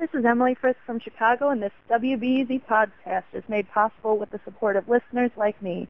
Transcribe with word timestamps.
This 0.00 0.08
is 0.14 0.24
Emily 0.24 0.54
Frisk 0.58 0.78
from 0.86 0.98
Chicago, 0.98 1.50
and 1.50 1.62
this 1.62 1.74
WBEZ 1.90 2.62
podcast 2.64 3.24
is 3.34 3.44
made 3.48 3.70
possible 3.70 4.16
with 4.16 4.30
the 4.30 4.40
support 4.46 4.76
of 4.76 4.88
listeners 4.88 5.30
like 5.36 5.60
me. 5.60 5.88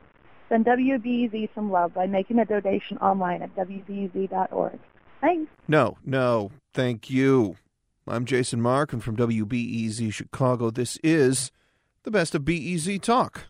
Send 0.48 0.66
WBEZ 0.66 1.48
some 1.54 1.70
love 1.70 1.94
by 1.94 2.08
making 2.08 2.40
a 2.40 2.44
donation 2.44 2.98
online 2.98 3.40
at 3.40 3.54
WBEZ.org. 3.54 4.80
Thanks. 5.20 5.52
No, 5.68 5.96
no, 6.04 6.50
thank 6.74 7.08
you. 7.08 7.54
I'm 8.08 8.24
Jason 8.24 8.60
Mark, 8.60 8.92
and 8.92 9.00
from 9.00 9.16
WBEZ 9.16 10.12
Chicago, 10.12 10.70
this 10.70 10.98
is 11.04 11.52
the 12.02 12.10
best 12.10 12.34
of 12.34 12.44
BEZ 12.44 13.00
Talk. 13.00 13.44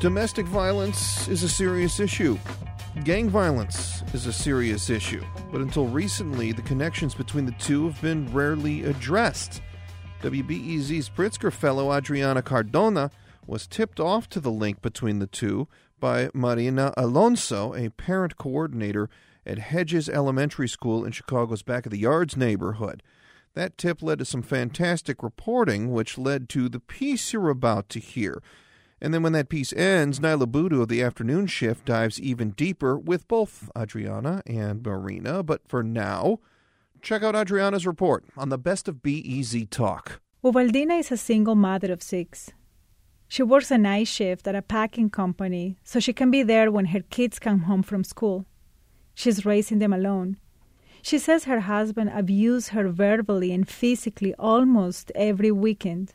Domestic 0.00 0.46
violence 0.46 1.28
is 1.28 1.44
a 1.44 1.48
serious 1.48 2.00
issue. 2.00 2.36
Gang 3.04 3.28
violence 3.28 4.04
is 4.14 4.26
a 4.26 4.32
serious 4.32 4.88
issue, 4.88 5.24
but 5.50 5.60
until 5.60 5.88
recently, 5.88 6.52
the 6.52 6.62
connections 6.62 7.16
between 7.16 7.44
the 7.44 7.54
two 7.58 7.86
have 7.86 8.00
been 8.00 8.32
rarely 8.32 8.84
addressed. 8.84 9.60
WBEZ's 10.22 11.10
Pritzker 11.10 11.52
fellow 11.52 11.92
Adriana 11.92 12.42
Cardona 12.42 13.10
was 13.44 13.66
tipped 13.66 13.98
off 13.98 14.28
to 14.28 14.38
the 14.38 14.52
link 14.52 14.80
between 14.82 15.18
the 15.18 15.26
two 15.26 15.66
by 15.98 16.30
Marina 16.32 16.94
Alonso, 16.96 17.74
a 17.74 17.90
parent 17.90 18.36
coordinator 18.36 19.10
at 19.44 19.58
Hedges 19.58 20.08
Elementary 20.08 20.68
School 20.68 21.04
in 21.04 21.10
Chicago's 21.10 21.62
Back 21.62 21.86
of 21.86 21.90
the 21.90 21.98
Yards 21.98 22.36
neighborhood. 22.36 23.02
That 23.54 23.76
tip 23.76 24.00
led 24.00 24.20
to 24.20 24.24
some 24.24 24.42
fantastic 24.42 25.24
reporting, 25.24 25.90
which 25.90 26.18
led 26.18 26.48
to 26.50 26.68
the 26.68 26.80
piece 26.80 27.32
you're 27.32 27.50
about 27.50 27.88
to 27.88 27.98
hear. 27.98 28.40
And 29.02 29.12
then 29.12 29.24
when 29.24 29.32
that 29.32 29.48
piece 29.48 29.72
ends, 29.72 30.20
Niala 30.20 30.46
Boodhoo 30.46 30.80
of 30.80 30.88
the 30.88 31.02
afternoon 31.02 31.48
shift 31.48 31.86
dives 31.86 32.20
even 32.20 32.50
deeper 32.50 32.96
with 32.96 33.26
both 33.26 33.68
Adriana 33.76 34.42
and 34.46 34.80
Marina. 34.80 35.42
But 35.42 35.62
for 35.66 35.82
now, 35.82 36.38
check 37.02 37.24
out 37.24 37.34
Adriana's 37.34 37.84
report 37.84 38.24
on 38.36 38.48
the 38.48 38.58
best 38.58 38.86
of 38.86 39.02
BEZ 39.02 39.68
Talk. 39.70 40.20
Ubaldina 40.44 41.00
is 41.00 41.10
a 41.10 41.16
single 41.16 41.56
mother 41.56 41.92
of 41.92 42.00
six. 42.00 42.52
She 43.26 43.42
works 43.42 43.72
a 43.72 43.78
night 43.78 44.06
shift 44.06 44.46
at 44.46 44.54
a 44.54 44.62
packing 44.62 45.10
company 45.10 45.78
so 45.82 45.98
she 45.98 46.12
can 46.12 46.30
be 46.30 46.44
there 46.44 46.70
when 46.70 46.86
her 46.86 47.00
kids 47.00 47.40
come 47.40 47.62
home 47.62 47.82
from 47.82 48.04
school. 48.04 48.46
She's 49.14 49.44
raising 49.44 49.80
them 49.80 49.92
alone. 49.92 50.36
She 51.02 51.18
says 51.18 51.44
her 51.44 51.60
husband 51.60 52.12
abused 52.14 52.68
her 52.68 52.88
verbally 52.88 53.50
and 53.50 53.68
physically 53.68 54.32
almost 54.38 55.10
every 55.16 55.50
weekend. 55.50 56.14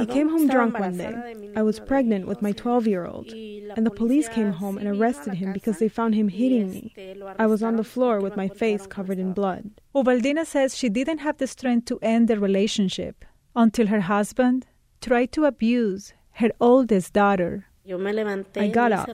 He 0.00 0.06
came 0.06 0.28
home 0.28 0.48
drunk 0.48 0.78
one 0.78 0.96
day. 0.96 1.14
I 1.56 1.62
was 1.62 1.78
pregnant 1.80 2.26
with 2.26 2.42
my 2.42 2.52
12 2.52 2.86
year 2.86 3.04
old, 3.06 3.28
and 3.32 3.86
the 3.86 3.90
police 3.90 4.28
came 4.28 4.52
home 4.52 4.78
and 4.78 4.88
arrested 4.88 5.34
him 5.34 5.52
because 5.52 5.78
they 5.78 5.88
found 5.88 6.14
him 6.14 6.28
hitting 6.28 6.70
me. 6.70 6.94
I 7.38 7.46
was 7.46 7.62
on 7.62 7.76
the 7.76 7.84
floor 7.84 8.20
with 8.20 8.36
my 8.36 8.48
face 8.48 8.86
covered 8.86 9.18
in 9.18 9.32
blood. 9.32 9.70
Ubaldina 9.94 10.44
says 10.44 10.76
she 10.76 10.88
didn't 10.88 11.18
have 11.18 11.38
the 11.38 11.46
strength 11.46 11.86
to 11.86 11.98
end 12.02 12.28
the 12.28 12.38
relationship 12.38 13.24
until 13.56 13.86
her 13.88 14.00
husband 14.00 14.66
tried 15.00 15.32
to 15.32 15.44
abuse 15.44 16.12
her 16.32 16.50
oldest 16.60 17.12
daughter. 17.12 17.66
I 17.86 18.68
got 18.68 18.92
up. 18.92 19.10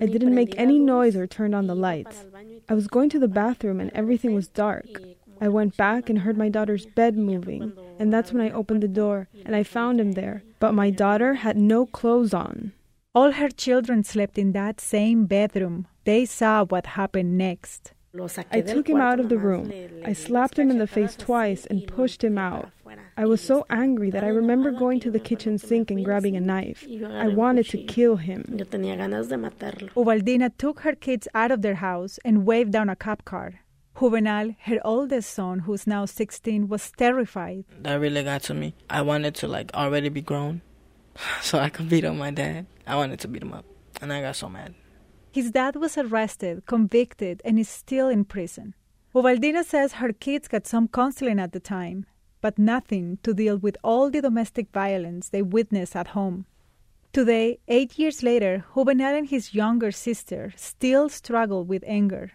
I 0.00 0.06
didn't 0.06 0.34
make 0.34 0.58
any 0.58 0.78
noise 0.78 1.14
or 1.14 1.26
turn 1.26 1.52
on 1.52 1.66
the 1.66 1.74
lights. 1.74 2.24
I 2.68 2.74
was 2.74 2.88
going 2.88 3.10
to 3.10 3.18
the 3.18 3.28
bathroom 3.28 3.80
and 3.80 3.90
everything 3.94 4.34
was 4.34 4.48
dark. 4.48 4.86
I 5.44 5.48
went 5.48 5.76
back 5.76 6.08
and 6.08 6.20
heard 6.20 6.38
my 6.38 6.48
daughter's 6.48 6.86
bed 6.86 7.18
moving, 7.18 7.74
and 7.98 8.10
that's 8.10 8.32
when 8.32 8.40
I 8.40 8.50
opened 8.50 8.82
the 8.82 8.88
door 8.88 9.28
and 9.44 9.54
I 9.54 9.62
found 9.62 10.00
him 10.00 10.12
there. 10.12 10.42
But 10.58 10.72
my 10.72 10.88
daughter 10.88 11.34
had 11.34 11.58
no 11.58 11.84
clothes 11.84 12.32
on. 12.32 12.72
All 13.14 13.32
her 13.32 13.50
children 13.50 14.04
slept 14.04 14.38
in 14.38 14.52
that 14.52 14.80
same 14.80 15.26
bedroom. 15.26 15.86
They 16.04 16.24
saw 16.24 16.64
what 16.64 16.86
happened 16.86 17.36
next. 17.36 17.92
I 18.50 18.62
took 18.62 18.88
him 18.88 19.02
out 19.02 19.20
of 19.20 19.28
the 19.28 19.36
room. 19.36 19.70
I 20.02 20.14
slapped 20.14 20.58
him 20.58 20.70
in 20.70 20.78
the 20.78 20.86
face 20.86 21.14
twice 21.14 21.66
and 21.66 21.86
pushed 21.86 22.24
him 22.24 22.38
out. 22.38 22.70
I 23.16 23.26
was 23.26 23.42
so 23.42 23.66
angry 23.68 24.10
that 24.12 24.24
I 24.24 24.28
remember 24.28 24.70
going 24.70 24.98
to 25.00 25.10
the 25.10 25.20
kitchen 25.20 25.58
sink 25.58 25.90
and 25.90 26.02
grabbing 26.02 26.36
a 26.36 26.40
knife. 26.40 26.86
I 27.10 27.28
wanted 27.28 27.68
to 27.68 27.84
kill 27.84 28.16
him. 28.16 28.44
Ubaldina 30.00 30.50
took 30.56 30.80
her 30.80 30.94
kids 30.94 31.28
out 31.34 31.50
of 31.50 31.60
their 31.60 31.74
house 31.74 32.18
and 32.24 32.46
waved 32.46 32.72
down 32.72 32.88
a 32.88 32.96
cop 32.96 33.26
car. 33.26 33.60
Juvenal, 33.98 34.56
her 34.62 34.80
oldest 34.84 35.30
son, 35.30 35.60
who's 35.60 35.86
now 35.86 36.04
16, 36.04 36.68
was 36.68 36.90
terrified. 36.96 37.64
That 37.80 37.94
really 37.94 38.24
got 38.24 38.42
to 38.44 38.54
me. 38.54 38.74
I 38.90 39.02
wanted 39.02 39.36
to 39.36 39.48
like 39.48 39.72
already 39.72 40.08
be 40.08 40.20
grown 40.20 40.62
so 41.40 41.58
I 41.58 41.68
could 41.68 41.88
beat 41.88 42.04
up 42.04 42.16
my 42.16 42.30
dad. 42.32 42.66
I 42.86 42.96
wanted 42.96 43.20
to 43.20 43.28
beat 43.28 43.42
him 43.42 43.52
up, 43.52 43.64
and 44.00 44.12
I 44.12 44.20
got 44.20 44.36
so 44.36 44.48
mad. 44.48 44.74
His 45.32 45.50
dad 45.50 45.76
was 45.76 45.96
arrested, 45.96 46.66
convicted, 46.66 47.40
and 47.44 47.58
is 47.58 47.68
still 47.68 48.08
in 48.08 48.24
prison. 48.24 48.74
Ubaldina 49.14 49.64
says 49.64 49.94
her 49.94 50.12
kids 50.12 50.48
got 50.48 50.66
some 50.66 50.88
counseling 50.88 51.38
at 51.38 51.52
the 51.52 51.60
time, 51.60 52.06
but 52.40 52.58
nothing 52.58 53.18
to 53.22 53.32
deal 53.32 53.56
with 53.56 53.76
all 53.84 54.10
the 54.10 54.20
domestic 54.20 54.70
violence 54.72 55.28
they 55.28 55.42
witnessed 55.42 55.94
at 55.94 56.08
home. 56.08 56.46
Today, 57.12 57.60
eight 57.68 57.96
years 57.96 58.24
later, 58.24 58.64
Juvenal 58.74 59.14
and 59.14 59.28
his 59.28 59.54
younger 59.54 59.92
sister 59.92 60.52
still 60.56 61.08
struggle 61.08 61.62
with 61.64 61.84
anger. 61.86 62.32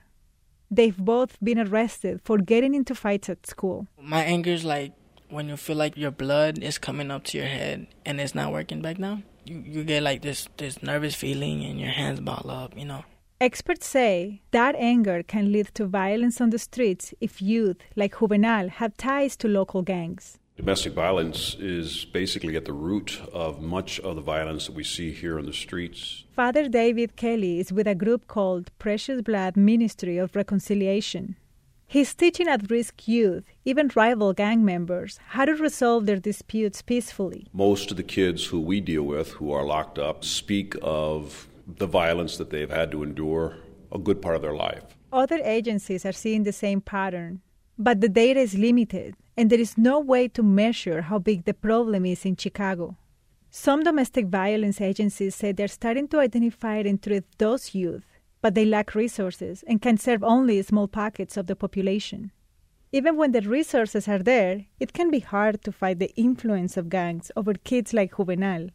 They've 0.72 0.98
both 0.98 1.38
been 1.44 1.60
arrested 1.60 2.22
for 2.24 2.38
getting 2.38 2.76
into 2.76 2.94
fights 2.94 3.30
at 3.30 3.48
school. 3.48 3.88
My 4.00 4.24
anger 4.24 4.52
is 4.52 4.64
like 4.64 4.94
when 5.30 5.48
you 5.50 5.58
feel 5.58 5.76
like 5.76 5.98
your 5.98 6.12
blood 6.12 6.60
is 6.60 6.78
coming 6.78 7.12
up 7.12 7.24
to 7.26 7.38
your 7.38 7.48
head 7.48 7.88
and 8.06 8.20
it's 8.22 8.36
not 8.36 8.52
working 8.52 8.82
back 8.82 8.98
down. 8.98 9.24
You 9.46 9.64
you 9.66 9.84
get 9.84 10.04
like 10.04 10.22
this 10.22 10.48
this 10.58 10.84
nervous 10.84 11.16
feeling 11.16 11.64
and 11.64 11.80
your 11.80 11.90
hands 11.92 12.20
ball 12.20 12.50
up, 12.50 12.78
you 12.78 12.86
know. 12.86 13.04
Experts 13.42 13.88
say 13.88 14.42
that 14.52 14.76
anger 14.76 15.24
can 15.24 15.52
lead 15.52 15.68
to 15.74 15.86
violence 15.86 16.42
on 16.42 16.50
the 16.50 16.60
streets 16.60 17.14
if 17.22 17.42
youth 17.42 17.78
like 17.96 18.20
Juvenal 18.20 18.70
have 18.70 18.98
ties 18.98 19.38
to 19.38 19.48
local 19.48 19.82
gangs. 19.82 20.38
Domestic 20.60 20.92
violence 20.92 21.56
is 21.58 22.04
basically 22.04 22.58
at 22.58 22.66
the 22.66 22.74
root 22.74 23.22
of 23.32 23.62
much 23.62 23.98
of 24.02 24.18
the 24.18 24.22
violence 24.22 24.66
that 24.66 24.76
we 24.76 24.84
see 24.84 25.14
here 25.14 25.40
on 25.40 25.46
the 25.46 25.54
streets. 25.54 26.26
Father 26.34 26.68
David 26.68 27.16
Kelly 27.16 27.62
is 27.62 27.72
with 27.72 27.88
a 27.88 27.96
group 27.96 28.28
called 28.28 28.70
Precious 28.78 29.22
Blood 29.22 29.56
Ministry 29.56 30.18
of 30.18 30.36
Reconciliation. 30.36 31.38
He's 31.88 32.14
teaching 32.14 32.50
at 32.50 32.70
risk 32.70 33.08
youth, 33.08 33.46
even 33.64 33.90
rival 33.96 34.34
gang 34.34 34.66
members, 34.66 35.18
how 35.30 35.46
to 35.46 35.54
resolve 35.54 36.06
their 36.06 36.20
disputes 36.20 36.82
peacefully. 36.82 37.48
Most 37.54 37.90
of 37.90 37.96
the 37.96 38.04
kids 38.04 38.48
who 38.48 38.60
we 38.60 38.82
deal 38.82 39.04
with 39.04 39.30
who 39.30 39.54
are 39.54 39.64
locked 39.64 39.98
up 39.98 40.26
speak 40.26 40.76
of 40.82 41.48
the 41.66 41.88
violence 41.88 42.36
that 42.36 42.50
they've 42.50 42.70
had 42.70 42.92
to 42.92 43.02
endure 43.02 43.56
a 43.94 43.98
good 43.98 44.22
part 44.22 44.36
of 44.36 44.42
their 44.42 44.58
life. 44.58 44.84
Other 45.14 45.40
agencies 45.42 46.06
are 46.06 46.12
seeing 46.12 46.44
the 46.44 46.52
same 46.52 46.82
pattern, 46.82 47.40
but 47.78 48.02
the 48.02 48.10
data 48.10 48.42
is 48.42 48.58
limited 48.58 49.16
and 49.40 49.50
there 49.50 49.62
is 49.62 49.78
no 49.78 50.02
way 50.02 50.28
to 50.28 50.44
measure 50.44 51.04
how 51.04 51.18
big 51.18 51.46
the 51.46 51.54
problem 51.54 52.06
is 52.06 52.26
in 52.26 52.36
Chicago. 52.36 52.98
Some 53.50 53.84
domestic 53.84 54.26
violence 54.28 54.82
agencies 54.82 55.34
say 55.34 55.54
they're 55.54 55.70
starting 55.70 56.10
to 56.10 56.20
identify 56.20 56.76
and 56.80 57.02
treat 57.02 57.24
those 57.38 57.74
youth, 57.74 58.04
but 58.42 58.54
they 58.54 58.66
lack 58.66 58.96
resources 58.96 59.64
and 59.66 59.82
can 59.82 59.96
serve 59.96 60.26
only 60.26 60.62
small 60.62 60.90
pockets 60.90 61.38
of 61.38 61.48
the 61.48 61.56
population. 61.56 62.32
Even 62.92 63.16
when 63.16 63.32
the 63.32 63.40
resources 63.40 64.10
are 64.10 64.20
there, 64.20 64.66
it 64.78 64.92
can 64.92 65.10
be 65.10 65.20
hard 65.22 65.64
to 65.64 65.72
fight 65.72 66.00
the 66.00 66.14
influence 66.18 66.76
of 66.76 66.90
gangs 66.90 67.32
over 67.38 67.54
kids 67.54 67.94
like 67.94 68.18
Juvenal. 68.18 68.72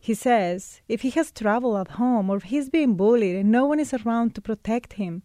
He 0.00 0.14
says 0.14 0.80
if 0.88 1.02
he 1.02 1.10
has 1.10 1.30
trouble 1.30 1.76
at 1.76 1.98
home 2.00 2.30
or 2.30 2.38
if 2.38 2.44
he's 2.44 2.70
being 2.70 2.94
bullied 2.94 3.36
and 3.36 3.52
no 3.52 3.66
one 3.66 3.80
is 3.80 3.92
around 3.92 4.34
to 4.36 4.40
protect 4.40 4.94
him, 4.94 5.22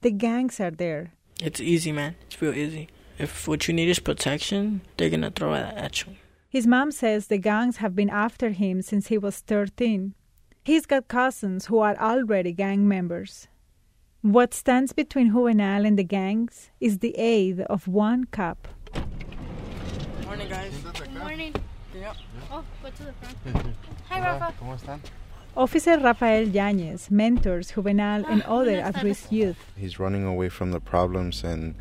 the 0.00 0.10
gangs 0.10 0.58
are 0.58 0.70
there. 0.70 1.12
It's 1.42 1.60
easy, 1.60 1.92
man. 1.92 2.14
It's 2.28 2.40
real 2.40 2.54
easy. 2.54 2.88
If 3.20 3.46
what 3.46 3.68
you 3.68 3.74
need 3.74 3.90
is 3.90 3.98
protection, 3.98 4.80
they're 4.96 5.10
gonna 5.10 5.30
throw 5.30 5.52
it 5.52 5.66
at 5.76 6.00
you. 6.00 6.16
His 6.48 6.66
mom 6.66 6.90
says 6.90 7.26
the 7.26 7.36
gangs 7.36 7.76
have 7.76 7.94
been 7.94 8.08
after 8.08 8.48
him 8.48 8.80
since 8.80 9.08
he 9.08 9.18
was 9.18 9.40
13. 9.40 10.14
He's 10.64 10.86
got 10.86 11.08
cousins 11.08 11.66
who 11.66 11.80
are 11.80 11.96
already 11.98 12.52
gang 12.52 12.88
members. 12.88 13.46
What 14.22 14.54
stands 14.54 14.94
between 14.94 15.32
Juvenal 15.32 15.84
and 15.84 15.98
the 15.98 16.04
gangs 16.04 16.70
is 16.80 17.00
the 17.00 17.14
aid 17.18 17.60
of 17.60 17.86
one 17.86 18.24
cop. 18.24 18.68
Morning, 20.24 20.48
guys. 20.48 20.72
Morning. 21.18 21.54
Yep. 21.94 22.16
Oh, 22.50 22.64
go 22.82 22.88
to 22.88 23.02
the 23.04 23.12
front. 23.12 23.76
Hi, 24.08 24.20
Rafa. 24.20 24.54
¿Cómo 24.58 24.74
están? 24.80 25.00
Officer 25.54 25.98
Rafael 25.98 26.46
Yañez 26.46 27.10
mentors 27.10 27.72
Juvenal 27.72 28.24
and 28.26 28.42
ah, 28.46 28.60
other 28.60 28.78
at 28.80 29.02
risk 29.02 29.30
youth. 29.30 29.58
He's 29.76 29.98
running 29.98 30.24
away 30.24 30.48
from 30.48 30.70
the 30.72 30.80
problems, 30.80 31.44
and 31.44 31.74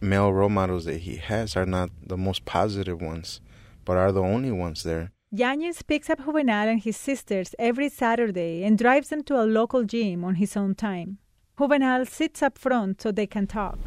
male 0.00 0.32
role 0.32 0.48
models 0.48 0.84
that 0.84 1.00
he 1.00 1.16
has 1.16 1.56
are 1.56 1.66
not 1.66 1.90
the 2.06 2.16
most 2.16 2.44
positive 2.44 3.00
ones, 3.00 3.40
but 3.84 3.96
are 3.96 4.12
the 4.12 4.22
only 4.22 4.50
ones 4.52 4.82
there. 4.82 5.12
Yañez 5.34 5.86
picks 5.86 6.08
up 6.08 6.18
Juvenal 6.24 6.68
and 6.68 6.80
his 6.80 6.96
sisters 6.96 7.54
every 7.58 7.88
Saturday 7.88 8.64
and 8.64 8.78
drives 8.78 9.08
them 9.10 9.22
to 9.24 9.40
a 9.40 9.44
local 9.44 9.84
gym 9.84 10.24
on 10.24 10.36
his 10.36 10.56
own 10.56 10.74
time. 10.74 11.18
Juvenal 11.58 12.06
sits 12.06 12.42
up 12.42 12.56
front 12.58 13.02
so 13.02 13.12
they 13.12 13.26
can 13.26 13.46
talk. 13.46 13.78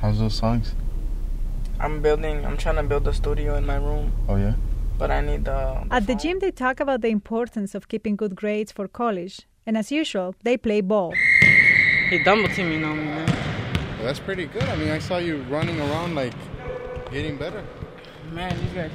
How's 0.00 0.18
those 0.18 0.34
songs? 0.34 0.74
I'm 1.78 2.00
building. 2.02 2.44
I'm 2.44 2.56
trying 2.56 2.76
to 2.76 2.82
build 2.82 3.06
a 3.06 3.12
studio 3.12 3.56
in 3.56 3.66
my 3.66 3.76
room, 3.76 4.12
Oh, 4.28 4.36
yeah? 4.36 4.54
but 4.98 5.10
I 5.10 5.20
need 5.20 5.44
the. 5.44 5.84
At 5.90 6.06
the 6.06 6.12
phone. 6.14 6.18
gym, 6.22 6.38
they 6.40 6.50
talk 6.50 6.80
about 6.80 7.00
the 7.00 7.08
importance 7.08 7.74
of 7.74 7.88
keeping 7.88 8.16
good 8.16 8.34
grades 8.34 8.72
for 8.72 8.88
college, 8.88 9.46
And 9.66 9.76
as 9.78 9.90
usual, 9.90 10.34
they 10.42 10.56
play 10.58 10.80
ball. 10.82 11.14
He 12.10 12.22
double 12.22 12.48
teaming 12.48 12.84
on 12.84 12.98
me, 12.98 13.04
man. 13.04 13.53
Well, 14.04 14.12
that's 14.12 14.22
pretty 14.22 14.44
good. 14.44 14.64
I 14.64 14.76
mean, 14.76 14.90
I 14.90 14.98
saw 14.98 15.16
you 15.16 15.38
running 15.44 15.80
around 15.80 16.14
like 16.14 16.34
getting 17.10 17.38
better. 17.38 17.64
Man, 18.32 18.54
these 18.60 18.74
guys, 18.74 18.90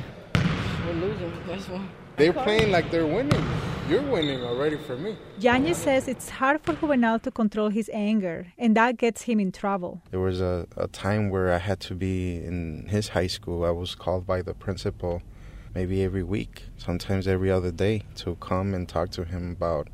we're 0.85 0.93
losing. 0.93 1.33
That's 1.47 1.67
why. 1.67 1.83
They're 2.17 2.31
playing 2.31 2.69
like 2.69 2.91
they're 2.91 3.07
winning. 3.07 3.43
You're 3.89 4.03
winning 4.03 4.43
already 4.43 4.77
for 4.77 4.95
me. 4.95 5.17
Yañez 5.39 5.77
says 5.77 6.07
it's 6.07 6.29
hard 6.29 6.61
for 6.61 6.73
Juvenal 6.75 7.17
to 7.23 7.31
control 7.31 7.69
his 7.69 7.89
anger, 7.91 8.53
and 8.55 8.77
that 8.77 8.97
gets 8.97 9.23
him 9.23 9.39
in 9.39 9.51
trouble. 9.51 9.99
There 10.11 10.19
was 10.19 10.41
a, 10.41 10.67
a 10.77 10.87
time 10.89 11.31
where 11.31 11.51
I 11.51 11.57
had 11.57 11.79
to 11.89 11.95
be 11.95 12.35
in 12.35 12.85
his 12.87 13.07
high 13.07 13.31
school. 13.35 13.65
I 13.65 13.71
was 13.71 13.95
called 13.95 14.27
by 14.27 14.43
the 14.43 14.53
principal 14.53 15.23
maybe 15.73 16.03
every 16.03 16.23
week, 16.23 16.65
sometimes 16.77 17.27
every 17.27 17.49
other 17.49 17.71
day, 17.71 18.03
to 18.17 18.35
come 18.35 18.75
and 18.75 18.87
talk 18.87 19.09
to 19.13 19.23
him 19.23 19.53
about 19.53 19.87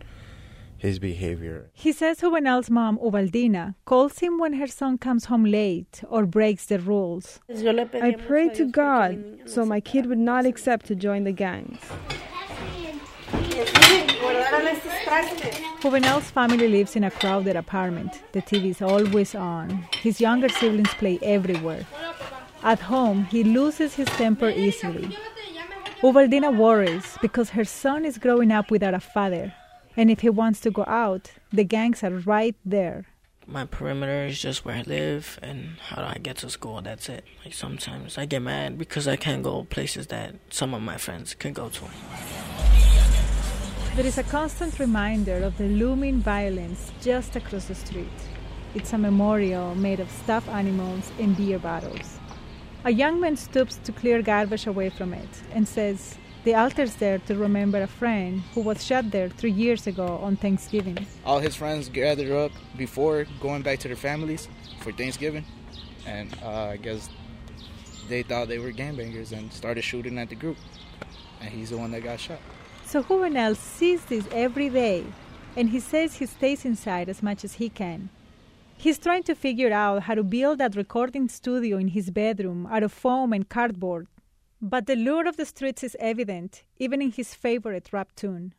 his 0.77 0.99
behavior. 0.99 1.69
He 1.73 1.91
says 1.91 2.19
Juvenal's 2.19 2.69
mom, 2.69 2.97
Ubaldina, 2.99 3.75
calls 3.85 4.19
him 4.19 4.37
when 4.37 4.53
her 4.53 4.67
son 4.67 4.97
comes 4.97 5.25
home 5.25 5.45
late 5.45 6.03
or 6.09 6.25
breaks 6.25 6.65
the 6.65 6.79
rules. 6.79 7.39
I 7.49 8.15
pray 8.27 8.49
to 8.49 8.65
God 8.69 9.41
so 9.45 9.65
my 9.65 9.79
kid 9.79 10.05
would 10.07 10.17
not 10.17 10.45
accept 10.45 10.85
to 10.87 10.95
join 10.95 11.23
the 11.23 11.31
gangs. 11.31 11.79
Juvenal's 15.81 16.29
family 16.31 16.67
lives 16.67 16.95
in 16.95 17.03
a 17.03 17.11
crowded 17.11 17.55
apartment. 17.55 18.21
The 18.31 18.41
TV 18.41 18.71
is 18.71 18.81
always 18.81 19.35
on. 19.35 19.85
His 20.01 20.19
younger 20.19 20.49
siblings 20.49 20.93
play 20.95 21.19
everywhere. 21.21 21.85
At 22.63 22.79
home, 22.79 23.25
he 23.25 23.43
loses 23.43 23.93
his 23.93 24.07
temper 24.09 24.49
easily. 24.49 25.15
Ubaldina 26.01 26.55
worries 26.55 27.17
because 27.21 27.51
her 27.51 27.63
son 27.63 28.03
is 28.05 28.17
growing 28.17 28.51
up 28.51 28.69
without 28.71 28.93
a 28.93 28.99
father 28.99 29.53
and 29.97 30.11
if 30.11 30.19
he 30.21 30.29
wants 30.29 30.59
to 30.61 30.71
go 30.71 30.83
out, 30.87 31.31
the 31.51 31.63
gangs 31.63 32.03
are 32.03 32.11
right 32.11 32.55
there. 32.65 33.05
My 33.47 33.65
perimeter 33.65 34.25
is 34.25 34.41
just 34.41 34.65
where 34.65 34.75
I 34.75 34.81
live 34.81 35.39
and 35.41 35.77
how 35.79 36.01
do 36.01 36.07
I 36.07 36.17
get 36.21 36.37
to 36.37 36.49
school. 36.49 36.81
That's 36.81 37.09
it. 37.09 37.23
Like 37.43 37.53
sometimes 37.53 38.17
I 38.17 38.25
get 38.25 38.41
mad 38.41 38.77
because 38.77 39.07
I 39.07 39.15
can't 39.17 39.43
go 39.43 39.65
places 39.65 40.07
that 40.07 40.35
some 40.49 40.73
of 40.73 40.81
my 40.81 40.97
friends 40.97 41.35
can 41.35 41.53
go 41.53 41.69
to. 41.69 41.85
There 43.95 44.05
is 44.05 44.17
a 44.17 44.23
constant 44.23 44.77
reminder 44.79 45.37
of 45.43 45.57
the 45.57 45.67
looming 45.67 46.19
violence 46.19 46.91
just 47.01 47.35
across 47.35 47.65
the 47.65 47.75
street. 47.75 48.07
It's 48.73 48.91
a 48.91 48.97
memorial 48.97 49.73
made 49.75 50.01
of 50.01 50.11
stuffed 50.11 50.49
animals 50.49 51.11
and 51.17 51.37
beer 51.37 51.59
bottles. 51.59 52.19
A 52.83 52.91
young 52.91 53.21
man 53.21 53.37
stoops 53.37 53.79
to 53.85 53.91
clear 53.91 54.21
garbage 54.21 54.67
away 54.67 54.89
from 54.89 55.13
it 55.13 55.29
and 55.53 55.67
says, 55.67 56.17
the 56.45 56.53
altar's 56.53 56.95
there 56.97 57.17
to 57.17 57.35
remember 57.35 57.81
a 57.81 57.87
friend 57.87 58.43
who 58.53 58.61
was 58.61 58.85
shot 58.85 59.09
there 59.09 59.29
three 59.29 59.51
years 59.51 59.87
ago 59.87 60.19
on 60.21 60.35
Thanksgiving. 60.35 60.95
All 61.25 61.39
his 61.39 61.55
friends 61.55 61.89
gathered 61.89 62.31
up 62.31 62.51
before 62.77 63.25
going 63.41 63.63
back 63.63 63.79
to 63.79 63.87
their 63.87 63.97
families 63.97 64.47
for 64.81 64.91
Thanksgiving, 64.91 65.43
and 66.05 66.29
uh, 66.43 66.73
I 66.73 66.77
guess 66.77 67.09
they 68.07 68.21
thought 68.21 68.47
they 68.47 68.59
were 68.59 68.71
gangbangers 68.71 69.31
and 69.31 69.51
started 69.51 69.83
shooting 69.83 70.19
at 70.19 70.29
the 70.29 70.35
group, 70.35 70.57
and 71.41 71.49
he's 71.49 71.71
the 71.71 71.77
one 71.77 71.89
that 71.91 72.03
got 72.03 72.19
shot. 72.19 72.39
So 72.85 73.01
Juvenal 73.01 73.55
sees 73.55 74.05
this 74.05 74.27
every 74.31 74.69
day, 74.69 75.03
and 75.57 75.71
he 75.71 75.79
says 75.79 76.13
he 76.17 76.27
stays 76.27 76.63
inside 76.63 77.09
as 77.09 77.23
much 77.23 77.43
as 77.43 77.53
he 77.53 77.69
can. 77.69 78.09
He's 78.77 78.99
trying 78.99 79.23
to 79.23 79.33
figure 79.33 79.73
out 79.73 80.03
how 80.03 80.13
to 80.13 80.23
build 80.23 80.59
that 80.59 80.75
recording 80.75 81.27
studio 81.27 81.77
in 81.77 81.87
his 81.87 82.11
bedroom 82.11 82.67
out 82.69 82.83
of 82.83 82.93
foam 82.93 83.33
and 83.33 83.49
cardboard 83.49 84.05
but 84.61 84.87
the 84.87 84.95
lure 84.95 85.27
of 85.27 85.37
the 85.37 85.45
streets 85.45 85.83
is 85.83 85.95
evident, 85.99 86.63
even 86.77 87.01
in 87.01 87.11
his 87.11 87.35
favorite 87.35 87.89
rap 87.91 88.09
tune. 88.15 88.53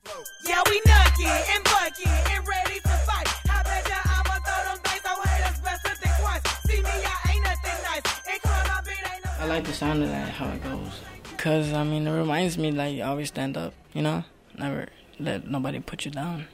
Yeah, 0.46 0.62
we 0.68 0.80
nucky 0.86 1.26
and 1.26 1.64
bucky 1.64 2.08
and 2.32 2.46
ready 2.46 2.80
to 2.80 2.94
fight. 3.08 3.28
How 3.48 3.62
bet 3.62 3.88
ya 3.88 3.96
I'ma 4.04 4.36
throw 4.44 4.62
them 4.68 4.80
bass, 4.84 5.02
so 5.02 5.22
haters 5.22 5.60
best 5.60 6.02
think 6.02 6.14
twice. 6.20 6.42
See 6.66 6.82
me, 6.82 6.90
I 6.90 7.32
ain't 7.32 7.44
nothing 7.44 7.78
nice. 7.82 8.06
And 8.30 8.40
come 8.42 8.84
beat 8.84 9.12
ain't 9.12 9.24
no 9.24 9.30
I 9.40 9.46
like 9.46 9.64
the 9.64 9.72
sound 9.72 10.02
of 10.02 10.08
that, 10.10 10.28
how 10.28 10.48
it 10.50 10.62
goes. 10.62 11.00
Cause, 11.36 11.72
I 11.72 11.84
mean, 11.84 12.06
it 12.06 12.12
reminds 12.12 12.58
me 12.58 12.72
like 12.72 12.94
you 12.94 13.04
always 13.04 13.28
stand 13.28 13.56
up, 13.56 13.72
you 13.92 14.02
know? 14.02 14.24
Never 14.58 14.88
let 15.18 15.46
nobody 15.48 15.80
put 15.80 16.04
you 16.04 16.10
down. 16.10 16.46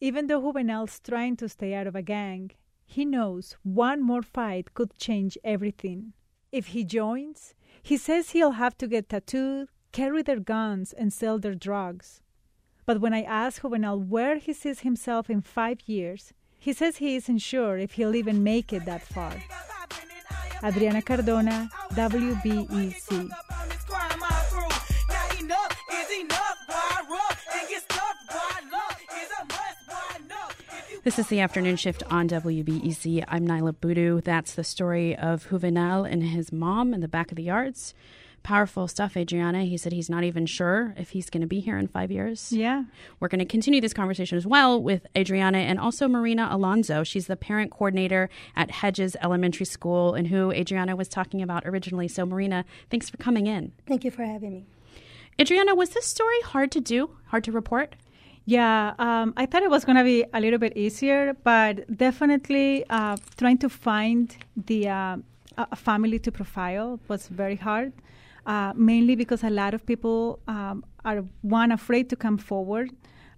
Even 0.00 0.26
though 0.26 0.40
Juvenal's 0.40 0.98
trying 0.98 1.36
to 1.36 1.48
stay 1.48 1.74
out 1.74 1.86
of 1.86 1.94
a 1.94 2.02
gang, 2.02 2.50
he 2.84 3.04
knows 3.04 3.56
one 3.62 4.02
more 4.02 4.22
fight 4.22 4.74
could 4.74 4.98
change 4.98 5.38
everything. 5.44 6.12
If 6.50 6.68
he 6.68 6.84
joins, 6.84 7.54
he 7.82 7.96
says 7.96 8.30
he'll 8.30 8.52
have 8.52 8.78
to 8.78 8.86
get 8.86 9.08
tattooed, 9.08 9.68
carry 9.90 10.22
their 10.22 10.40
guns, 10.40 10.92
and 10.92 11.12
sell 11.12 11.38
their 11.38 11.54
drugs. 11.54 12.20
But 12.86 13.00
when 13.00 13.12
I 13.12 13.22
ask 13.22 13.62
Juvenal 13.62 14.00
where 14.00 14.38
he 14.38 14.52
sees 14.52 14.80
himself 14.80 15.28
in 15.28 15.40
five 15.42 15.80
years, 15.86 16.32
he 16.58 16.72
says 16.72 16.96
he 16.96 17.16
isn't 17.16 17.38
sure 17.38 17.76
if 17.78 17.92
he'll 17.92 18.14
even 18.14 18.42
make 18.44 18.72
it 18.72 18.84
that 18.84 19.02
far. 19.02 19.34
Adriana 20.62 21.02
Cardona, 21.02 21.68
WBEZ. 21.90 23.30
This 31.04 31.18
is 31.18 31.26
the 31.26 31.40
afternoon 31.40 31.74
shift 31.74 32.04
on 32.12 32.28
WBEZ. 32.28 33.24
I'm 33.26 33.44
Niala 33.44 33.74
Boodhoo. 33.80 34.20
That's 34.20 34.54
the 34.54 34.62
story 34.62 35.16
of 35.16 35.48
Juvenal 35.48 36.04
and 36.04 36.22
his 36.22 36.52
mom 36.52 36.94
in 36.94 37.00
the 37.00 37.08
back 37.08 37.32
of 37.32 37.36
the 37.36 37.42
yards. 37.42 37.92
Powerful 38.44 38.86
stuff, 38.86 39.16
Adriana. 39.16 39.64
He 39.64 39.76
said 39.76 39.90
he's 39.90 40.08
not 40.08 40.22
even 40.22 40.46
sure 40.46 40.94
if 40.96 41.10
he's 41.10 41.28
going 41.28 41.40
to 41.40 41.48
be 41.48 41.58
here 41.58 41.76
in 41.76 41.88
five 41.88 42.12
years. 42.12 42.52
Yeah. 42.52 42.84
We're 43.18 43.26
going 43.26 43.40
to 43.40 43.44
continue 43.44 43.80
this 43.80 43.92
conversation 43.92 44.38
as 44.38 44.46
well 44.46 44.80
with 44.80 45.04
Adriana 45.18 45.58
and 45.58 45.80
also 45.80 46.06
Marina 46.06 46.46
Alonso. 46.52 47.02
She's 47.02 47.26
the 47.26 47.36
parent 47.36 47.72
coordinator 47.72 48.30
at 48.54 48.70
Hedges 48.70 49.16
Elementary 49.20 49.66
School 49.66 50.14
and 50.14 50.28
who 50.28 50.52
Adriana 50.52 50.94
was 50.94 51.08
talking 51.08 51.42
about 51.42 51.66
originally. 51.66 52.06
So, 52.06 52.24
Marina, 52.24 52.64
thanks 52.90 53.10
for 53.10 53.16
coming 53.16 53.48
in. 53.48 53.72
Thank 53.88 54.04
you 54.04 54.12
for 54.12 54.22
having 54.22 54.52
me. 54.52 54.66
Adriana, 55.40 55.74
was 55.74 55.90
this 55.90 56.06
story 56.06 56.40
hard 56.42 56.70
to 56.70 56.80
do, 56.80 57.10
hard 57.26 57.42
to 57.42 57.50
report? 57.50 57.96
Yeah, 58.44 58.94
um, 58.98 59.34
I 59.36 59.46
thought 59.46 59.62
it 59.62 59.70
was 59.70 59.84
going 59.84 59.96
to 59.96 60.04
be 60.04 60.24
a 60.32 60.40
little 60.40 60.58
bit 60.58 60.76
easier, 60.76 61.34
but 61.44 61.96
definitely 61.96 62.84
uh, 62.90 63.16
trying 63.36 63.58
to 63.58 63.68
find 63.68 64.36
the 64.56 64.88
uh, 64.88 65.16
a 65.56 65.76
family 65.76 66.18
to 66.20 66.32
profile 66.32 66.98
was 67.08 67.28
very 67.28 67.56
hard. 67.56 67.92
Uh, 68.44 68.72
mainly 68.74 69.14
because 69.14 69.44
a 69.44 69.50
lot 69.50 69.72
of 69.72 69.86
people 69.86 70.40
um, 70.48 70.84
are 71.04 71.22
one 71.42 71.70
afraid 71.70 72.10
to 72.10 72.16
come 72.16 72.36
forward 72.36 72.90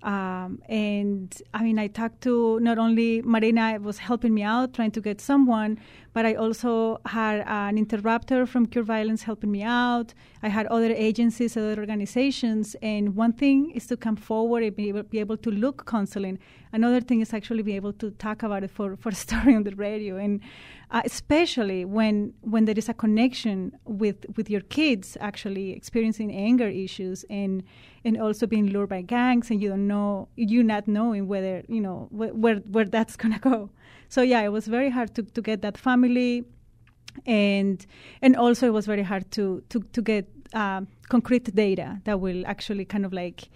um, 0.05 0.61
and 0.69 1.35
I 1.55 1.63
mean, 1.63 1.79
I 1.79 1.87
talked 1.87 2.21
to 2.23 2.61
not 2.61 2.77
only 2.77 3.23
Marina 3.23 3.79
was 3.81 3.97
helping 3.97 4.35
me 4.35 4.43
out, 4.43 4.75
trying 4.75 4.91
to 4.91 5.01
get 5.01 5.19
someone, 5.19 5.79
but 6.13 6.27
I 6.27 6.35
also 6.35 7.01
had 7.07 7.43
an 7.47 7.79
interrupter 7.79 8.45
from 8.45 8.67
Cure 8.67 8.85
Violence 8.85 9.23
helping 9.23 9.51
me 9.51 9.63
out. 9.63 10.13
I 10.43 10.51
had 10.51 10.67
other 10.67 10.93
agencies, 10.93 11.57
other 11.57 11.81
organizations. 11.81 12.77
And 12.83 13.17
one 13.17 13.33
thing 13.33 13.71
is 13.71 13.87
to 13.87 13.97
come 13.97 14.17
forward 14.17 14.63
and 14.63 14.77
be 14.77 14.91
able, 14.91 15.05
be 15.05 15.21
able 15.21 15.39
to 15.39 15.51
look 15.51 15.87
counseling. 15.87 16.39
Another 16.71 17.01
thing 17.01 17.23
is 17.23 17.33
actually 17.33 17.63
be 17.63 17.75
able 17.75 17.95
to 17.95 18.11
talk 18.11 18.43
about 18.43 18.63
it 18.63 18.71
for, 18.71 18.97
for 18.97 19.09
a 19.09 19.15
story 19.15 19.57
on 19.57 19.63
the 19.63 19.75
radio. 19.75 20.17
And 20.19 20.41
uh, 20.91 21.01
especially 21.07 21.87
when 21.87 22.35
when 22.43 22.67
there 22.67 22.77
is 22.77 22.91
a 22.91 22.95
connection 22.95 23.73
with, 23.87 24.27
with 24.37 24.51
your 24.51 24.61
kids 24.61 25.17
actually 25.19 25.73
experiencing 25.73 26.31
anger 26.31 26.69
issues 26.69 27.25
and 27.31 27.65
and 28.05 28.21
also 28.21 28.47
being 28.47 28.67
lured 28.67 28.89
by 28.89 29.03
gangs 29.03 29.51
and 29.51 29.63
you 29.63 29.69
don't 29.69 29.87
know 29.87 30.29
you 30.37 30.63
not 30.63 30.87
knowing 30.87 31.27
whether 31.27 31.63
you 31.69 31.81
know 31.81 32.09
wh- 32.11 32.35
where 32.39 32.57
where 32.57 32.85
that's 32.85 33.17
gonna 33.17 33.39
go. 33.39 33.71
So 34.09 34.23
yeah 34.23 34.43
it 34.43 34.53
was 34.53 34.67
very 34.67 34.91
hard 34.91 35.15
to, 35.17 35.23
to 35.23 35.43
get 35.43 35.63
that 35.63 35.79
family 35.79 36.45
and 37.27 37.85
and 38.23 38.37
also 38.37 38.67
it 38.67 38.73
was 38.73 38.87
very 38.87 39.03
hard 39.03 39.31
to 39.33 39.63
to, 39.71 39.81
to 39.93 40.03
get 40.03 40.29
uh, 40.53 40.83
concrete 41.09 41.55
data 41.55 42.01
that 42.05 42.21
will 42.21 42.47
actually 42.47 42.85
kind 42.85 43.05
of 43.05 43.13
like 43.13 43.49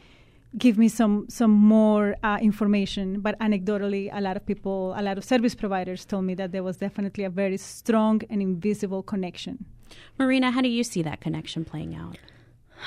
give 0.56 0.78
me 0.78 0.88
some 0.88 1.26
some 1.28 1.50
more 1.50 2.16
uh, 2.22 2.38
information. 2.40 3.20
But 3.20 3.38
anecdotally 3.38 4.08
a 4.12 4.20
lot 4.20 4.36
of 4.36 4.46
people 4.46 4.94
a 4.96 5.02
lot 5.02 5.18
of 5.18 5.24
service 5.24 5.54
providers 5.54 6.04
told 6.04 6.24
me 6.24 6.34
that 6.34 6.52
there 6.52 6.62
was 6.62 6.78
definitely 6.78 7.24
a 7.24 7.30
very 7.30 7.56
strong 7.58 8.22
and 8.30 8.40
invisible 8.40 9.02
connection. 9.02 9.66
Marina 10.18 10.50
how 10.50 10.60
do 10.60 10.68
you 10.68 10.84
see 10.84 11.02
that 11.02 11.20
connection 11.20 11.64
playing 11.64 11.94
out 11.94 12.18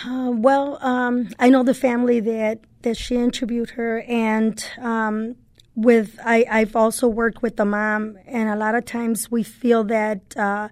uh, 0.05 0.31
well, 0.33 0.77
um, 0.81 1.29
I 1.39 1.49
know 1.49 1.63
the 1.63 1.73
family 1.73 2.19
that, 2.21 2.59
that 2.81 2.97
she 2.97 3.15
interviewed 3.15 3.71
her, 3.71 4.01
and 4.01 4.63
um, 4.79 5.35
with 5.75 6.19
I, 6.23 6.45
I've 6.49 6.75
also 6.75 7.07
worked 7.07 7.41
with 7.41 7.57
the 7.57 7.65
mom, 7.65 8.17
and 8.25 8.49
a 8.49 8.55
lot 8.55 8.75
of 8.75 8.85
times 8.85 9.29
we 9.29 9.43
feel 9.43 9.83
that 9.85 10.35
uh, 10.37 10.69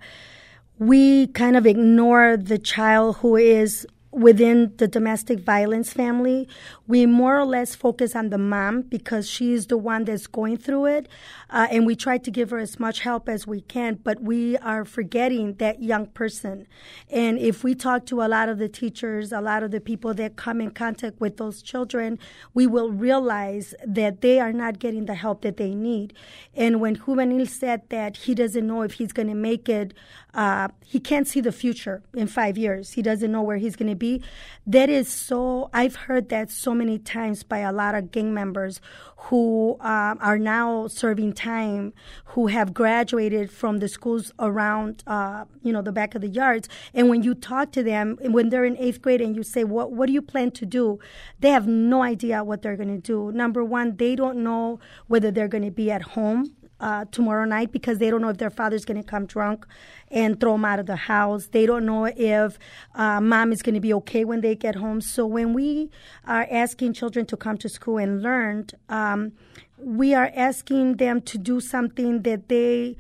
we 0.78 1.28
kind 1.28 1.56
of 1.56 1.66
ignore 1.66 2.38
the 2.38 2.58
child 2.58 3.18
who 3.18 3.36
is 3.36 3.86
within 4.12 4.74
the 4.78 4.88
domestic 4.88 5.40
violence 5.40 5.94
family, 5.94 6.48
we 6.90 7.06
more 7.06 7.40
or 7.40 7.46
less 7.46 7.76
focus 7.76 8.16
on 8.16 8.32
the 8.32 8.38
mom 8.40 8.82
because 8.82 9.30
she 9.30 9.54
is 9.54 9.68
the 9.68 9.78
one 9.78 10.06
that's 10.06 10.26
going 10.26 10.58
through 10.58 10.88
it. 10.88 11.08
Uh, 11.52 11.68
and 11.70 11.86
we 11.86 11.96
try 11.96 12.18
to 12.18 12.32
give 12.32 12.50
her 12.50 12.58
as 12.58 12.80
much 12.80 13.02
help 13.02 13.30
as 13.30 13.46
we 13.46 13.62
can, 13.62 13.94
but 14.04 14.20
we 14.24 14.58
are 14.58 14.84
forgetting 14.84 15.54
that 15.58 15.84
young 15.84 16.08
person. 16.08 16.66
And 17.12 17.38
if 17.38 17.64
we 17.64 17.76
talk 17.76 18.08
to 18.08 18.24
a 18.24 18.28
lot 18.28 18.50
of 18.50 18.58
the 18.58 18.68
teachers, 18.68 19.32
a 19.32 19.40
lot 19.40 19.62
of 19.62 19.70
the 19.70 19.80
people 19.80 20.16
that 20.16 20.36
come 20.36 20.60
in 20.60 20.72
contact 20.72 21.22
with 21.22 21.38
those 21.38 21.62
children, 21.62 22.18
we 22.56 22.66
will 22.66 22.90
realize 22.90 23.76
that 23.86 24.22
they 24.22 24.40
are 24.40 24.52
not 24.52 24.80
getting 24.80 25.06
the 25.06 25.14
help 25.14 25.44
that 25.44 25.58
they 25.58 25.76
need. 25.76 26.16
And 26.56 26.82
when 26.82 26.96
Juvenal 26.96 27.46
said 27.46 27.84
that 27.90 28.18
he 28.18 28.34
doesn't 28.34 28.66
know 28.66 28.82
if 28.82 28.94
he's 28.94 29.14
going 29.14 29.28
to 29.28 29.36
make 29.36 29.70
it, 29.70 29.94
uh, 30.34 30.70
he 30.86 31.00
can't 31.00 31.28
see 31.28 31.42
the 31.42 31.52
future 31.52 32.02
in 32.16 32.28
five 32.28 32.58
years. 32.58 32.94
He 32.94 33.02
doesn't 33.02 33.32
know 33.32 33.42
where 33.42 33.58
he's 33.58 33.76
going 33.76 33.90
to 33.90 33.96
be. 33.96 34.24
That 34.66 34.90
is 34.90 35.08
so, 35.08 35.70
I've 35.74 35.96
heard 35.96 36.30
that 36.30 36.52
so 36.52 36.74
many 36.80 36.98
times 36.98 37.44
by 37.44 37.60
a 37.60 37.72
lot 37.72 37.94
of 37.94 38.10
gang 38.12 38.34
members 38.34 38.82
who 39.28 39.78
uh, 39.82 40.16
are 40.20 40.40
now 40.40 40.88
serving 40.88 41.34
time, 41.34 41.94
who 42.34 42.48
have 42.48 42.74
graduated 42.74 43.52
from 43.52 43.78
the 43.78 43.88
schools 43.88 44.32
around, 44.40 45.04
uh, 45.06 45.46
you 45.62 45.72
know, 45.72 45.84
the 45.84 45.92
back 45.92 46.16
of 46.16 46.22
the 46.22 46.28
yards. 46.28 46.68
And 46.94 47.10
when 47.10 47.22
you 47.22 47.36
talk 47.36 47.72
to 47.74 47.84
them, 47.84 48.18
when 48.22 48.50
they're 48.50 48.66
in 48.66 48.78
eighth 48.78 49.02
grade 49.02 49.22
and 49.22 49.36
you 49.36 49.44
say, 49.44 49.64
what, 49.64 49.92
what 49.92 50.08
do 50.08 50.14
you 50.14 50.22
plan 50.22 50.50
to 50.52 50.66
do? 50.66 51.00
They 51.40 51.52
have 51.52 51.68
no 51.68 52.02
idea 52.02 52.44
what 52.44 52.62
they're 52.64 52.78
going 52.78 52.96
to 52.96 53.02
do. 53.02 53.32
Number 53.32 53.64
one, 53.64 53.98
they 53.98 54.16
don't 54.16 54.38
know 54.38 54.80
whether 55.08 55.30
they're 55.30 55.48
going 55.48 55.66
to 55.66 55.72
be 55.72 55.92
at 55.92 56.02
home 56.02 56.56
uh, 56.80 57.06
tomorrow 57.12 57.46
night 57.46 57.72
because 57.72 57.98
they 57.98 58.10
don't 58.10 58.22
know 58.22 58.30
if 58.30 58.38
their 58.38 58.50
father's 58.50 58.86
going 58.86 59.02
to 59.02 59.08
come 59.08 59.26
drunk 59.26 59.66
and 60.10 60.40
throw 60.40 60.54
them 60.54 60.66
out 60.66 60.80
of 60.80 60.86
the 60.86 60.96
house. 60.96 61.48
They 61.48 61.66
don't 61.66 61.86
know 61.86 62.06
if 62.06 62.58
uh, 62.96 63.22
mom 63.22 63.52
is 63.52 63.62
going 63.62 63.76
to 63.76 63.82
be 63.82 63.94
okay 63.94 64.26
when 64.26 64.42
they 64.42 64.56
get 64.56 64.76
home. 64.76 65.02
So 65.02 65.26
when 65.26 65.54
we 65.54 65.90
are 66.26 66.48
asking 66.50 66.94
children 66.94 67.26
to 67.28 67.38
come 67.38 67.58
to 67.58 67.70
school 67.70 67.98
and 67.98 68.22
learn, 68.22 68.68
um, 68.88 69.34
we 69.78 70.14
are 70.14 70.32
asking 70.36 70.98
them 70.98 71.22
to 71.22 71.38
do 71.38 71.60
something 71.60 72.24
that 72.24 72.50
they 72.50 72.98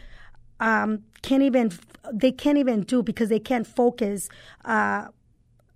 um, 0.60 1.04
can't 1.22 1.44
even 1.44 1.72
they 2.12 2.32
can't 2.32 2.58
even 2.58 2.82
do 2.82 3.04
because 3.04 3.30
they 3.30 3.40
can't 3.40 3.68
focus. 3.68 4.30
Uh, 4.66 5.08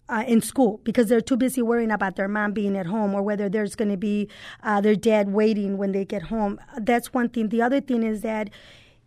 uh, 0.09 0.23
in 0.27 0.41
school 0.41 0.79
because 0.83 1.07
they're 1.07 1.21
too 1.21 1.37
busy 1.37 1.61
worrying 1.61 1.91
about 1.91 2.15
their 2.15 2.27
mom 2.27 2.51
being 2.51 2.77
at 2.77 2.85
home 2.85 3.13
or 3.13 3.21
whether 3.21 3.49
there's 3.49 3.75
going 3.75 3.91
to 3.91 3.97
be 3.97 4.29
uh, 4.63 4.81
their 4.81 4.95
dad 4.95 5.31
waiting 5.31 5.77
when 5.77 5.91
they 5.91 6.05
get 6.05 6.23
home. 6.23 6.59
That's 6.77 7.13
one 7.13 7.29
thing. 7.29 7.49
The 7.49 7.61
other 7.61 7.81
thing 7.81 8.03
is 8.03 8.21
that 8.21 8.49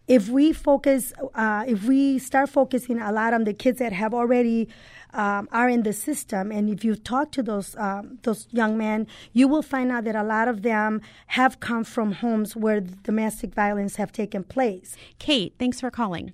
if 0.08 0.28
we 0.28 0.52
focus, 0.52 1.12
uh, 1.34 1.64
if 1.66 1.84
we 1.84 2.18
start 2.18 2.48
focusing 2.48 3.00
a 3.00 3.10
lot 3.10 3.34
on 3.34 3.44
the 3.44 3.52
kids 3.52 3.80
that 3.80 3.92
have 3.92 4.14
already 4.14 4.68
um, 5.12 5.48
are 5.50 5.68
in 5.68 5.82
the 5.82 5.92
system, 5.92 6.52
and 6.52 6.70
if 6.70 6.84
you 6.84 6.94
talk 6.94 7.32
to 7.32 7.42
those 7.42 7.74
um, 7.76 8.18
those 8.22 8.46
young 8.52 8.78
men, 8.78 9.06
you 9.32 9.48
will 9.48 9.62
find 9.62 9.90
out 9.90 10.04
that 10.04 10.14
a 10.14 10.22
lot 10.22 10.46
of 10.46 10.62
them 10.62 11.00
have 11.28 11.58
come 11.58 11.82
from 11.82 12.12
homes 12.12 12.54
where 12.54 12.80
domestic 12.80 13.52
violence 13.52 13.96
have 13.96 14.12
taken 14.12 14.44
place. 14.44 14.96
Kate, 15.18 15.54
thanks 15.58 15.80
for 15.80 15.90
calling. 15.90 16.32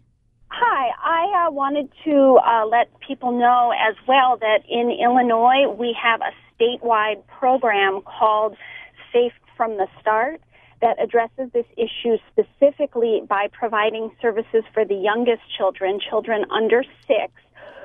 Hi, 0.74 0.88
I 1.04 1.48
uh, 1.48 1.50
wanted 1.50 1.90
to 2.06 2.38
uh, 2.42 2.64
let 2.64 2.88
people 3.06 3.38
know 3.38 3.74
as 3.76 3.94
well 4.08 4.38
that 4.38 4.60
in 4.66 4.90
Illinois 4.90 5.68
we 5.68 5.94
have 6.02 6.22
a 6.22 6.32
statewide 6.56 7.26
program 7.26 8.00
called 8.00 8.56
Safe 9.12 9.34
from 9.54 9.76
the 9.76 9.86
Start 10.00 10.40
that 10.80 10.96
addresses 10.98 11.52
this 11.52 11.66
issue 11.76 12.16
specifically 12.30 13.20
by 13.28 13.48
providing 13.52 14.12
services 14.22 14.64
for 14.72 14.86
the 14.86 14.94
youngest 14.94 15.42
children, 15.58 16.00
children 16.08 16.46
under 16.50 16.82
six, 17.06 17.34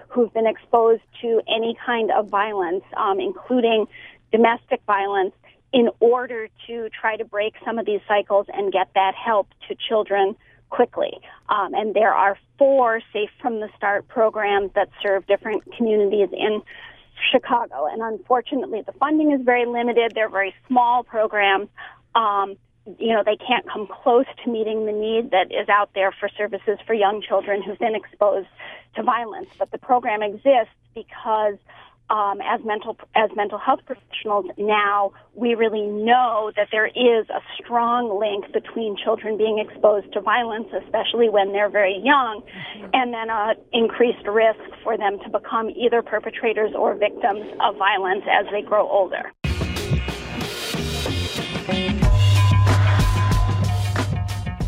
who've 0.08 0.34
been 0.34 0.48
exposed 0.48 1.03
to 1.22 1.41
any 1.46 1.75
kind 1.86 2.10
of 2.10 2.29
violence, 2.29 2.86
um, 2.96 3.20
including 3.20 3.86
domestic 4.32 4.79
violence, 4.88 5.34
in 5.74 5.89
order 6.00 6.48
to 6.67 6.88
try 7.01 7.17
to 7.17 7.25
break 7.25 7.53
some 7.65 7.79
of 7.79 7.86
these 7.86 8.00
cycles 8.08 8.46
and 8.53 8.72
get 8.72 8.88
that 8.96 9.13
help 9.13 9.50
to 9.67 9.75
children 9.75 10.38
quickly. 10.69 11.19
Um, 11.50 11.74
and 11.74 11.93
there 11.93 12.13
are 12.13 12.38
four 12.57 13.01
Safe 13.13 13.29
from 13.41 13.59
the 13.59 13.69
Start 13.77 14.07
programs 14.07 14.71
that 14.75 14.89
serve 15.01 15.25
different 15.27 15.63
communities 15.75 16.29
in 16.31 16.62
Chicago. 17.31 17.88
And 17.88 18.01
unfortunately, 18.01 18.81
the 18.86 18.93
funding 18.93 19.31
is 19.31 19.41
very 19.43 19.65
limited. 19.65 20.13
They're 20.13 20.29
very 20.29 20.53
small 20.67 21.03
programs. 21.03 21.69
Um, 22.15 22.57
you 23.00 23.13
know, 23.13 23.24
they 23.25 23.36
can't 23.36 23.67
come 23.67 23.88
close 23.88 24.25
to 24.43 24.50
meeting 24.50 24.86
the 24.86 24.93
need 24.93 25.31
that 25.31 25.51
is 25.51 25.67
out 25.67 25.89
there 25.93 26.13
for 26.17 26.29
services 26.38 26.79
for 26.86 26.93
young 26.93 27.21
children 27.21 27.62
who've 27.62 27.79
been 27.79 27.95
exposed 27.95 28.47
to 28.95 29.03
violence. 29.03 29.50
But 29.59 29.71
the 29.71 29.77
program 29.77 30.21
exists 30.21 30.74
because 30.95 31.57
um, 32.09 32.39
as 32.41 32.63
mental 32.63 32.97
as 33.15 33.29
mental 33.35 33.57
health 33.57 33.79
professionals 33.85 34.45
now 34.57 35.11
we 35.37 35.53
really 35.53 35.85
know 35.85 36.51
that 36.55 36.67
there 36.71 36.87
is 36.87 37.29
a 37.29 37.41
strong 37.61 38.09
link 38.19 38.51
between 38.51 38.97
children 38.97 39.37
being 39.37 39.59
exposed 39.59 40.11
to 40.13 40.19
violence, 40.19 40.67
especially 40.83 41.29
when 41.29 41.53
they're 41.53 41.69
very 41.69 42.01
young, 42.03 42.41
and 42.91 43.13
then 43.13 43.29
a 43.29 43.53
increased 43.71 44.25
risk 44.27 44.59
for 44.83 44.97
them 44.97 45.19
to 45.23 45.29
become 45.29 45.69
either 45.69 46.01
perpetrators 46.01 46.71
or 46.75 46.95
victims 46.95 47.45
of 47.61 47.77
violence 47.77 48.23
as 48.29 48.47
they 48.51 48.63
grow 48.63 48.89
older. 48.89 49.31